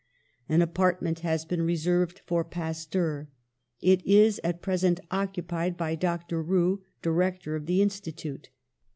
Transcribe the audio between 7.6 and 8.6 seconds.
the institute.